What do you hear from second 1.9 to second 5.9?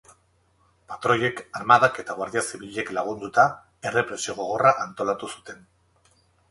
eta Guardia Zibilek lagunduta, errepresio gogorra antolatu zuten.